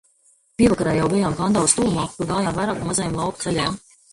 [0.61, 3.79] Pievakarē jau bijām Kandavas tuvumā, kur gājām vairāk pa mazajiem lauku ceļiem.